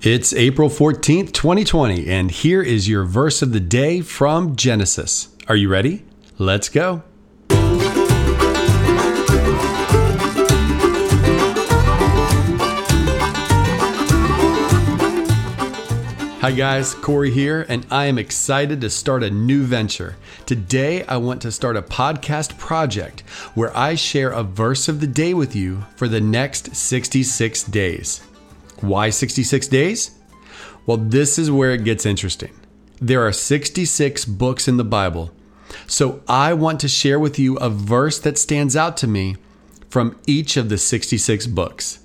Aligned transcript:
It's 0.00 0.32
April 0.32 0.68
14th, 0.68 1.32
2020, 1.32 2.08
and 2.08 2.30
here 2.30 2.62
is 2.62 2.88
your 2.88 3.02
verse 3.02 3.42
of 3.42 3.52
the 3.52 3.58
day 3.58 4.00
from 4.00 4.54
Genesis. 4.54 5.30
Are 5.48 5.56
you 5.56 5.68
ready? 5.68 6.04
Let's 6.38 6.68
go. 6.68 7.02
Hi, 16.40 16.52
guys, 16.52 16.94
Corey 16.94 17.32
here, 17.32 17.66
and 17.68 17.84
I 17.90 18.04
am 18.04 18.18
excited 18.18 18.80
to 18.82 18.90
start 18.90 19.24
a 19.24 19.30
new 19.30 19.64
venture. 19.64 20.14
Today, 20.46 21.02
I 21.06 21.16
want 21.16 21.42
to 21.42 21.50
start 21.50 21.76
a 21.76 21.82
podcast 21.82 22.56
project 22.56 23.22
where 23.56 23.76
I 23.76 23.96
share 23.96 24.30
a 24.30 24.44
verse 24.44 24.86
of 24.86 25.00
the 25.00 25.08
day 25.08 25.34
with 25.34 25.56
you 25.56 25.86
for 25.96 26.06
the 26.06 26.20
next 26.20 26.76
66 26.76 27.64
days. 27.64 28.20
Why 28.80 29.10
66 29.10 29.68
days? 29.68 30.12
Well, 30.86 30.96
this 30.96 31.38
is 31.38 31.50
where 31.50 31.72
it 31.72 31.84
gets 31.84 32.06
interesting. 32.06 32.52
There 33.00 33.26
are 33.26 33.32
66 33.32 34.24
books 34.24 34.66
in 34.66 34.76
the 34.76 34.84
Bible, 34.84 35.30
so 35.86 36.22
I 36.28 36.54
want 36.54 36.80
to 36.80 36.88
share 36.88 37.20
with 37.20 37.38
you 37.38 37.56
a 37.56 37.68
verse 37.68 38.18
that 38.20 38.38
stands 38.38 38.74
out 38.74 38.96
to 38.98 39.06
me 39.06 39.36
from 39.88 40.18
each 40.26 40.56
of 40.56 40.68
the 40.68 40.78
66 40.78 41.46
books. 41.48 42.00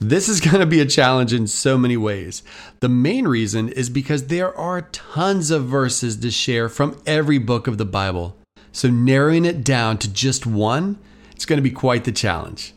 This 0.00 0.28
is 0.28 0.40
going 0.40 0.60
to 0.60 0.66
be 0.66 0.80
a 0.80 0.86
challenge 0.86 1.32
in 1.32 1.46
so 1.46 1.76
many 1.76 1.96
ways. 1.96 2.42
The 2.80 2.88
main 2.88 3.26
reason 3.26 3.68
is 3.68 3.90
because 3.90 4.26
there 4.26 4.56
are 4.56 4.82
tons 4.82 5.50
of 5.50 5.66
verses 5.66 6.16
to 6.18 6.30
share 6.30 6.68
from 6.68 7.00
every 7.06 7.38
book 7.38 7.66
of 7.66 7.78
the 7.78 7.84
Bible. 7.84 8.36
So, 8.70 8.90
narrowing 8.90 9.44
it 9.44 9.64
down 9.64 9.98
to 9.98 10.12
just 10.12 10.46
one, 10.46 10.98
it's 11.32 11.46
going 11.46 11.56
to 11.56 11.62
be 11.62 11.70
quite 11.70 12.04
the 12.04 12.12
challenge. 12.12 12.74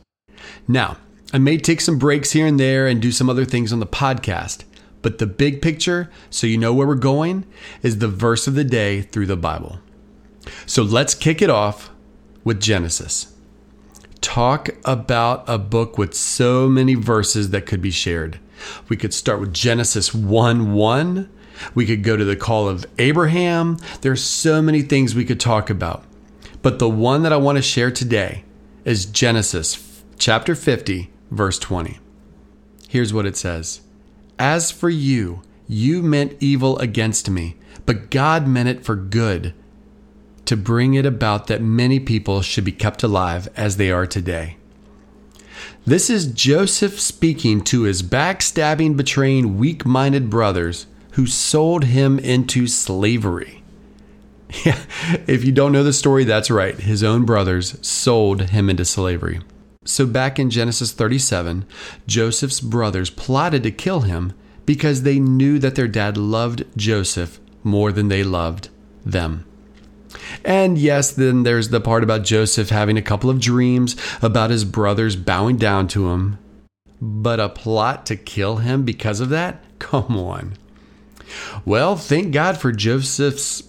Now, 0.67 0.97
I 1.33 1.37
may 1.37 1.57
take 1.57 1.81
some 1.81 1.97
breaks 1.97 2.31
here 2.31 2.45
and 2.45 2.59
there 2.59 2.87
and 2.87 3.01
do 3.01 3.11
some 3.11 3.29
other 3.29 3.45
things 3.45 3.71
on 3.71 3.79
the 3.79 3.85
podcast, 3.87 4.65
but 5.01 5.17
the 5.17 5.27
big 5.27 5.61
picture, 5.61 6.11
so 6.29 6.47
you 6.47 6.57
know 6.57 6.73
where 6.73 6.87
we're 6.87 6.95
going, 6.95 7.45
is 7.81 7.99
the 7.99 8.07
verse 8.07 8.47
of 8.47 8.55
the 8.55 8.63
day 8.63 9.01
through 9.01 9.27
the 9.27 9.37
Bible. 9.37 9.79
So, 10.65 10.83
let's 10.83 11.13
kick 11.13 11.41
it 11.41 11.49
off 11.49 11.91
with 12.43 12.59
Genesis 12.59 13.31
talk 14.21 14.69
about 14.85 15.43
a 15.49 15.57
book 15.57 15.97
with 15.97 16.13
so 16.13 16.69
many 16.69 16.93
verses 16.93 17.49
that 17.49 17.65
could 17.65 17.81
be 17.81 17.91
shared. 17.91 18.39
We 18.87 18.95
could 18.95 19.13
start 19.13 19.39
with 19.39 19.53
Genesis 19.53 20.13
1 20.13 20.73
1. 20.73 21.29
We 21.75 21.85
could 21.85 22.03
go 22.03 22.15
to 22.15 22.23
the 22.23 22.35
call 22.35 22.69
of 22.69 22.85
Abraham. 22.97 23.77
There's 24.01 24.23
so 24.23 24.61
many 24.61 24.83
things 24.83 25.13
we 25.13 25.25
could 25.25 25.39
talk 25.39 25.69
about. 25.69 26.05
But 26.61 26.79
the 26.79 26.89
one 26.89 27.23
that 27.23 27.33
I 27.33 27.37
want 27.37 27.57
to 27.57 27.61
share 27.61 27.91
today 27.91 28.45
is 28.85 29.05
Genesis 29.05 30.03
chapter 30.17 30.55
50, 30.55 31.11
verse 31.31 31.57
20. 31.57 31.99
Here's 32.87 33.13
what 33.13 33.25
it 33.25 33.37
says 33.37 33.81
As 34.37 34.69
for 34.69 34.89
you, 34.89 35.41
you 35.67 36.03
meant 36.03 36.37
evil 36.39 36.77
against 36.79 37.29
me, 37.29 37.55
but 37.85 38.11
God 38.11 38.47
meant 38.47 38.69
it 38.69 38.83
for 38.83 38.95
good 38.95 39.53
to 40.45 40.57
bring 40.57 40.95
it 40.95 41.05
about 41.05 41.47
that 41.47 41.61
many 41.61 41.99
people 41.99 42.41
should 42.41 42.65
be 42.65 42.71
kept 42.73 43.03
alive 43.03 43.47
as 43.55 43.77
they 43.77 43.89
are 43.89 44.05
today. 44.05 44.57
This 45.85 46.09
is 46.09 46.27
Joseph 46.27 46.99
speaking 46.99 47.61
to 47.65 47.83
his 47.83 48.03
backstabbing, 48.03 48.97
betraying, 48.97 49.57
weak 49.57 49.85
minded 49.85 50.29
brothers 50.29 50.87
who 51.11 51.25
sold 51.25 51.85
him 51.85 52.19
into 52.19 52.67
slavery. 52.67 53.57
Yeah, 54.65 54.77
if 55.27 55.45
you 55.45 55.53
don't 55.53 55.71
know 55.71 55.85
the 55.85 55.93
story, 55.93 56.25
that's 56.25 56.51
right. 56.51 56.77
His 56.77 57.05
own 57.05 57.23
brothers 57.23 57.77
sold 57.81 58.49
him 58.49 58.69
into 58.69 58.83
slavery. 58.83 59.39
So, 59.83 60.05
back 60.05 60.37
in 60.37 60.51
Genesis 60.51 60.91
37, 60.91 61.65
Joseph's 62.05 62.61
brothers 62.61 63.09
plotted 63.09 63.63
to 63.63 63.71
kill 63.71 64.01
him 64.01 64.33
because 64.63 65.01
they 65.01 65.19
knew 65.19 65.57
that 65.57 65.73
their 65.73 65.87
dad 65.87 66.17
loved 66.17 66.65
Joseph 66.77 67.39
more 67.63 67.91
than 67.91 68.07
they 68.07 68.23
loved 68.23 68.69
them. 69.03 69.43
And 70.45 70.77
yes, 70.77 71.11
then 71.11 71.41
there's 71.41 71.69
the 71.69 71.81
part 71.81 72.03
about 72.03 72.23
Joseph 72.23 72.69
having 72.69 72.95
a 72.95 73.01
couple 73.01 73.31
of 73.31 73.39
dreams 73.39 73.95
about 74.21 74.51
his 74.51 74.65
brothers 74.65 75.15
bowing 75.15 75.57
down 75.57 75.87
to 75.89 76.11
him. 76.11 76.37
But 77.01 77.39
a 77.39 77.49
plot 77.49 78.05
to 78.05 78.15
kill 78.15 78.57
him 78.57 78.83
because 78.83 79.19
of 79.19 79.29
that? 79.29 79.63
Come 79.79 80.15
on. 80.15 80.53
Well, 81.65 81.95
thank 81.95 82.33
God 82.33 82.57
for 82.59 82.71
Joseph's 82.71 83.63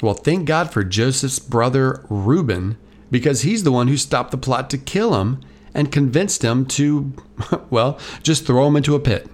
well, 0.00 0.14
thank 0.14 0.46
God 0.46 0.72
for 0.72 0.84
Joseph's 0.84 1.40
brother 1.40 2.06
Reuben 2.08 2.78
because 3.10 3.42
he's 3.42 3.64
the 3.64 3.72
one 3.72 3.88
who 3.88 3.96
stopped 3.96 4.30
the 4.30 4.38
plot 4.38 4.70
to 4.70 4.78
kill 4.78 5.20
him 5.20 5.40
and 5.74 5.92
convinced 5.92 6.42
him 6.42 6.66
to 6.66 7.12
well, 7.70 7.98
just 8.22 8.46
throw 8.46 8.66
him 8.66 8.76
into 8.76 8.94
a 8.94 9.00
pit. 9.00 9.28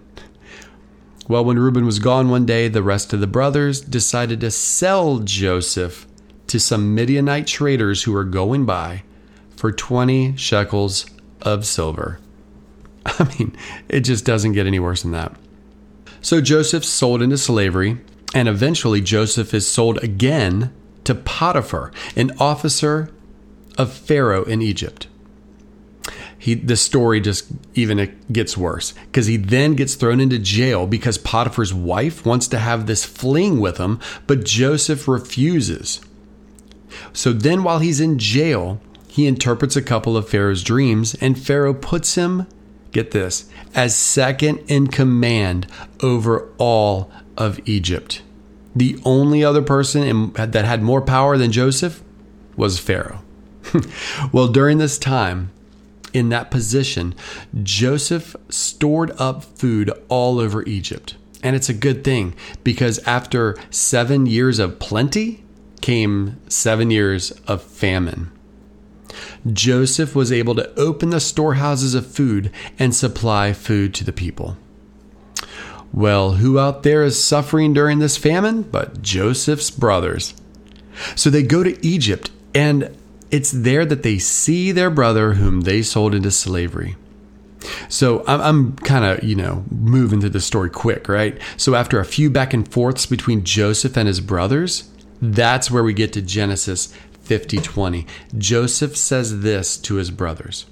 Well, 1.27 1.45
when 1.45 1.59
Reuben 1.59 1.87
was 1.87 1.99
gone 1.99 2.29
one 2.29 2.45
day, 2.45 2.69
the 2.69 2.83
rest 2.83 3.13
of 3.15 3.21
the 3.21 3.27
brothers 3.27 3.81
decided 3.81 4.41
to 4.41 4.51
sell 4.51 5.21
Joseph 5.21 6.07
to 6.49 6.61
some 6.61 6.95
Midianite 6.95 7.47
traders 7.47 8.03
who 8.03 8.13
were 8.13 8.25
going 8.25 8.67
by 8.67 9.05
for 9.57 9.73
20 9.73 10.37
shekels 10.37 11.07
of 11.41 11.65
silver. 11.65 12.21
I 13.07 13.25
mean, 13.39 13.57
it 13.89 14.01
just 14.01 14.27
doesn't 14.27 14.53
get 14.53 14.67
any 14.67 14.79
worse 14.79 15.03
than 15.03 15.13
that. 15.13 15.35
So 16.21 16.41
Joseph's 16.43 16.89
sold 16.89 17.23
into 17.23 17.39
slavery, 17.39 17.99
and 18.35 18.49
eventually 18.49 19.01
Joseph 19.01 19.55
is 19.55 19.67
sold 19.67 20.03
again 20.03 20.73
to 21.05 21.15
Potiphar, 21.15 21.93
an 22.17 22.33
officer 22.39 23.11
of 23.79 23.93
Pharaoh 23.93 24.45
in 24.45 24.63
Egypt. 24.63 25.09
He, 26.39 26.53
the 26.55 26.77
story 26.77 27.21
just 27.23 27.47
even 27.75 28.19
gets 28.31 28.55
worse 28.55 28.93
because 29.07 29.27
he 29.27 29.39
then 29.39 29.75
gets 29.77 29.95
thrown 29.95 30.21
into 30.21 30.39
jail 30.39 30.87
because 30.87 31.17
Potiphar's 31.17 31.73
wife 31.73 32.27
wants 32.27 32.49
to 32.49 32.59
have 32.59 32.87
this 32.87 33.03
fling 33.03 33.61
with 33.61 33.79
him, 33.79 33.99
but 34.27 34.45
Joseph 34.45 35.09
refuses. 35.09 36.03
So 37.15 37.33
then, 37.33 37.65
while 37.65 37.79
he's 37.79 37.99
in 37.99 38.19
jail, 38.19 38.79
he 39.09 39.27
interprets 39.27 39.75
a 39.75 39.83
couple 39.83 40.17
of 40.17 40.29
Pharaoh's 40.29 40.63
dreams, 40.63 41.15
and 41.15 41.39
Pharaoh 41.39 41.73
puts 41.73 42.15
him, 42.17 42.47
get 42.93 43.13
this, 43.13 43.49
as 43.75 43.97
second 43.97 44.59
in 44.69 44.89
command 44.89 45.67
over 46.03 46.53
all 46.59 47.11
of 47.39 47.59
Egypt. 47.67 48.21
The 48.77 48.99
only 49.05 49.43
other 49.43 49.63
person 49.63 50.03
in, 50.03 50.33
that 50.35 50.67
had 50.67 50.83
more 50.83 51.01
power 51.01 51.39
than 51.39 51.53
Joseph 51.53 52.03
was 52.55 52.79
Pharaoh. 52.79 53.24
well, 54.33 54.49
during 54.49 54.79
this 54.79 54.99
time, 54.99 55.51
in 56.13 56.29
that 56.29 56.51
position, 56.51 57.15
Joseph 57.63 58.37
stored 58.49 59.11
up 59.19 59.45
food 59.45 59.91
all 60.09 60.39
over 60.39 60.63
Egypt. 60.63 61.17
And 61.43 61.55
it's 61.55 61.69
a 61.69 61.75
good 61.75 62.05
thing 62.05 62.35
because 62.63 62.99
after 63.01 63.57
seven 63.71 64.27
years 64.27 64.59
of 64.59 64.79
plenty, 64.79 65.45
came 65.85 66.41
seven 66.49 66.91
years 66.91 67.31
of 67.47 67.63
famine. 67.63 68.31
Joseph 69.53 70.15
was 70.15 70.33
able 70.33 70.55
to 70.55 70.75
open 70.79 71.11
the 71.11 71.21
storehouses 71.21 71.95
of 71.95 72.07
food 72.07 72.51
and 72.79 72.95
supply 72.95 73.53
food 73.53 73.93
to 73.95 74.05
the 74.05 74.13
people. 74.13 74.57
Well, 75.93 76.33
who 76.33 76.59
out 76.59 76.85
there 76.85 77.05
is 77.05 77.23
suffering 77.23 77.75
during 77.75 77.99
this 77.99 78.17
famine 78.17 78.63
but 78.63 79.03
Joseph's 79.03 79.71
brothers? 79.71 80.33
So 81.15 81.29
they 81.29 81.43
go 81.43 81.63
to 81.63 81.87
Egypt, 81.87 82.31
and 82.55 82.97
it's 83.31 83.51
there 83.51 83.85
that 83.87 84.03
they 84.03 84.19
see 84.19 84.73
their 84.73 84.91
brother 84.91 85.35
whom 85.35 85.63
they 85.63 85.83
sold 85.83 86.15
into 86.15 86.31
slavery. 86.31 86.97
So 87.89 88.25
I'm, 88.27 88.77
kind 88.77 89.05
of, 89.05 89.25
you 89.25 89.35
know, 89.35 89.65
moving 89.71 90.21
through 90.21 90.31
the 90.31 90.41
story 90.41 90.71
quick, 90.71 91.09
right? 91.09 91.41
So 91.57 91.75
after 91.75 91.99
a 91.99 92.05
few 92.05 92.29
back 92.31 92.53
and 92.53 92.71
forths 92.71 93.07
between 93.07 93.45
Joseph 93.45 93.97
and 93.97 94.07
his 94.07 94.21
brothers, 94.21 94.91
that's 95.21 95.71
where 95.71 95.83
we 95.83 95.95
get 95.95 96.13
to 96.15 96.23
Genesis 96.23 96.93
50:20. 97.25 98.07
Joseph 98.37 98.97
says 98.97 99.41
this 99.41 99.77
to 99.79 99.95
his 99.95 100.11
brothers. 100.11 100.67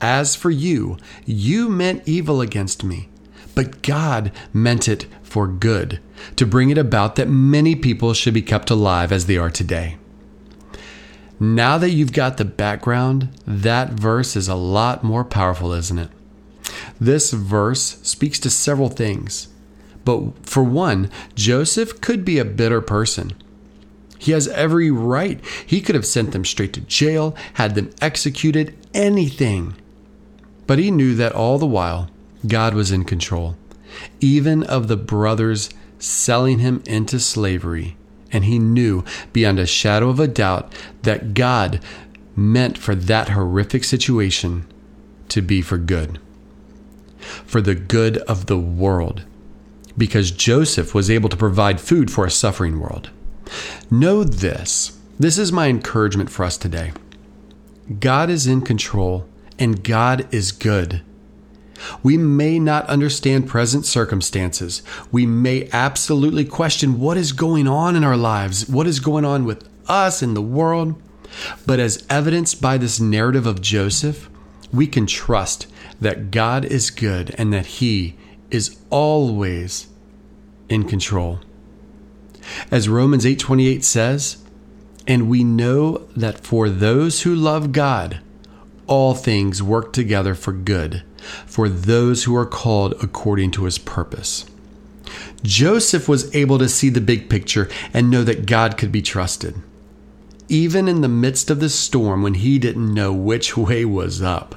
As 0.00 0.36
for 0.36 0.50
you, 0.50 0.96
you 1.24 1.68
meant 1.68 2.02
evil 2.06 2.40
against 2.40 2.84
me, 2.84 3.08
but 3.54 3.82
God 3.82 4.30
meant 4.52 4.86
it 4.88 5.06
for 5.22 5.48
good, 5.48 5.98
to 6.36 6.46
bring 6.46 6.70
it 6.70 6.78
about 6.78 7.16
that 7.16 7.28
many 7.28 7.74
people 7.74 8.12
should 8.14 8.34
be 8.34 8.42
kept 8.42 8.70
alive 8.70 9.10
as 9.10 9.26
they 9.26 9.38
are 9.38 9.50
today. 9.50 9.96
Now 11.38 11.76
that 11.78 11.90
you've 11.90 12.12
got 12.12 12.38
the 12.38 12.44
background, 12.44 13.28
that 13.46 13.90
verse 13.90 14.36
is 14.36 14.48
a 14.48 14.54
lot 14.54 15.04
more 15.04 15.24
powerful, 15.24 15.72
isn't 15.72 15.98
it? 15.98 16.10
This 16.98 17.32
verse 17.32 17.98
speaks 18.02 18.38
to 18.40 18.50
several 18.50 18.88
things. 18.88 19.48
But 20.04 20.46
for 20.46 20.62
one, 20.62 21.10
Joseph 21.34 22.00
could 22.00 22.24
be 22.24 22.38
a 22.38 22.44
bitter 22.44 22.80
person. 22.80 23.34
He 24.18 24.32
has 24.32 24.48
every 24.48 24.90
right. 24.90 25.44
He 25.66 25.80
could 25.80 25.94
have 25.94 26.06
sent 26.06 26.32
them 26.32 26.44
straight 26.44 26.72
to 26.74 26.80
jail, 26.80 27.36
had 27.54 27.74
them 27.74 27.90
executed, 28.00 28.74
anything. 28.94 29.74
But 30.66 30.78
he 30.78 30.90
knew 30.90 31.14
that 31.16 31.32
all 31.32 31.58
the 31.58 31.66
while, 31.66 32.08
God 32.46 32.72
was 32.72 32.90
in 32.90 33.04
control, 33.04 33.56
even 34.20 34.62
of 34.62 34.88
the 34.88 34.96
brothers 34.96 35.68
selling 35.98 36.60
him 36.60 36.82
into 36.86 37.20
slavery. 37.20 37.96
And 38.36 38.44
he 38.44 38.58
knew 38.58 39.02
beyond 39.32 39.58
a 39.58 39.64
shadow 39.64 40.10
of 40.10 40.20
a 40.20 40.28
doubt 40.28 40.74
that 41.04 41.32
God 41.32 41.80
meant 42.36 42.76
for 42.76 42.94
that 42.94 43.30
horrific 43.30 43.82
situation 43.82 44.66
to 45.28 45.40
be 45.40 45.62
for 45.62 45.78
good. 45.78 46.18
for 47.44 47.60
the 47.60 47.74
good 47.74 48.18
of 48.18 48.46
the 48.46 48.58
world, 48.58 49.24
because 49.96 50.30
Joseph 50.30 50.94
was 50.94 51.10
able 51.10 51.28
to 51.28 51.36
provide 51.36 51.80
food 51.80 52.10
for 52.10 52.24
a 52.26 52.30
suffering 52.30 52.78
world. 52.80 53.10
Know 53.90 54.24
this 54.24 54.98
this 55.18 55.38
is 55.38 55.50
my 55.50 55.68
encouragement 55.68 56.28
for 56.28 56.44
us 56.44 56.58
today. 56.58 56.92
God 58.00 58.28
is 58.28 58.46
in 58.46 58.60
control 58.60 59.26
and 59.58 59.82
God 59.82 60.26
is 60.34 60.52
good. 60.52 61.02
We 62.02 62.16
may 62.16 62.58
not 62.58 62.86
understand 62.86 63.48
present 63.48 63.86
circumstances. 63.86 64.82
We 65.12 65.26
may 65.26 65.68
absolutely 65.72 66.44
question 66.44 67.00
what 67.00 67.16
is 67.16 67.32
going 67.32 67.68
on 67.68 67.96
in 67.96 68.04
our 68.04 68.16
lives, 68.16 68.68
what 68.68 68.86
is 68.86 69.00
going 69.00 69.24
on 69.24 69.44
with 69.44 69.68
us 69.88 70.22
in 70.22 70.34
the 70.34 70.42
world. 70.42 71.00
But 71.66 71.80
as 71.80 72.04
evidenced 72.08 72.60
by 72.62 72.78
this 72.78 73.00
narrative 73.00 73.46
of 73.46 73.60
Joseph, 73.60 74.30
we 74.72 74.86
can 74.86 75.06
trust 75.06 75.66
that 76.00 76.30
God 76.30 76.64
is 76.64 76.90
good 76.90 77.34
and 77.38 77.52
that 77.52 77.66
He 77.66 78.16
is 78.50 78.76
always 78.90 79.88
in 80.68 80.84
control. 80.84 81.40
As 82.70 82.88
Romans 82.88 83.24
8:28 83.24 83.82
says, 83.82 84.38
and 85.06 85.28
we 85.28 85.44
know 85.44 86.06
that 86.16 86.44
for 86.44 86.68
those 86.68 87.22
who 87.22 87.34
love 87.34 87.72
God, 87.72 88.20
all 88.86 89.14
things 89.14 89.62
work 89.62 89.92
together 89.92 90.34
for 90.34 90.52
good, 90.52 91.02
for 91.46 91.68
those 91.68 92.24
who 92.24 92.36
are 92.36 92.46
called 92.46 92.94
according 93.02 93.50
to 93.52 93.64
his 93.64 93.78
purpose. 93.78 94.46
Joseph 95.42 96.08
was 96.08 96.34
able 96.34 96.58
to 96.58 96.68
see 96.68 96.88
the 96.88 97.00
big 97.00 97.28
picture 97.28 97.68
and 97.92 98.10
know 98.10 98.24
that 98.24 98.46
God 98.46 98.76
could 98.76 98.90
be 98.90 99.02
trusted, 99.02 99.54
even 100.48 100.88
in 100.88 101.00
the 101.00 101.08
midst 101.08 101.50
of 101.50 101.60
the 101.60 101.68
storm 101.68 102.22
when 102.22 102.34
he 102.34 102.58
didn't 102.58 102.92
know 102.92 103.12
which 103.12 103.56
way 103.56 103.84
was 103.84 104.22
up. 104.22 104.56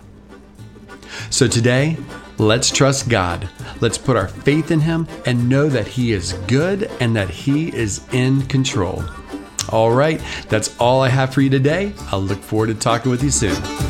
So 1.29 1.47
today, 1.47 1.97
let's 2.37 2.71
trust 2.71 3.09
God. 3.09 3.49
Let's 3.81 3.97
put 3.97 4.15
our 4.15 4.27
faith 4.27 4.71
in 4.71 4.81
him 4.81 5.07
and 5.25 5.49
know 5.49 5.69
that 5.69 5.87
he 5.87 6.11
is 6.11 6.33
good 6.47 6.83
and 6.99 7.15
that 7.15 7.29
he 7.29 7.75
is 7.75 8.01
in 8.11 8.43
control. 8.43 9.03
All 9.69 9.91
right, 9.91 10.21
that's 10.47 10.75
all 10.79 11.01
I 11.01 11.09
have 11.09 11.33
for 11.33 11.41
you 11.41 11.49
today. 11.49 11.93
I'll 12.11 12.21
look 12.21 12.41
forward 12.41 12.67
to 12.67 12.75
talking 12.75 13.11
with 13.11 13.23
you 13.23 13.31
soon. 13.31 13.88